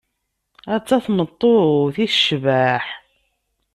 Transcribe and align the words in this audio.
Atta 0.75 0.97
tmeṭṭut 1.05 1.95
i 2.05 2.07
tecbeḥ! 2.11 2.85